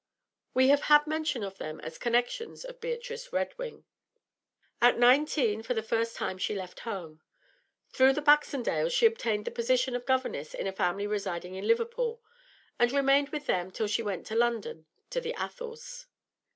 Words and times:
We 0.55 0.69
have 0.69 0.81
had 0.89 1.05
mention 1.05 1.43
of 1.43 1.59
them 1.59 1.79
as 1.81 1.99
connections 1.99 2.65
of 2.65 2.81
Beatrice 2.81 3.31
Redwing. 3.31 3.83
At 4.81 4.97
nineteen 4.97 5.59
she 5.59 5.63
for 5.67 5.75
the 5.75 5.83
first 5.83 6.15
time 6.15 6.39
left 6.49 6.79
home. 6.79 7.21
Through 7.91 8.13
the 8.13 8.21
Baxendales 8.23 8.93
she 8.93 9.05
obtained 9.05 9.45
the 9.45 9.51
position 9.51 9.95
of 9.95 10.07
governess 10.07 10.55
in 10.55 10.65
a 10.65 10.71
family 10.71 11.05
residing 11.05 11.53
in 11.53 11.67
Liverpool, 11.67 12.19
and 12.79 12.91
remained 12.91 13.29
with 13.29 13.45
them 13.45 13.69
till 13.69 13.85
she 13.85 14.01
went 14.01 14.25
to 14.25 14.35
London, 14.35 14.87
to 15.11 15.21
the 15.21 15.35
Athels. 15.37 16.07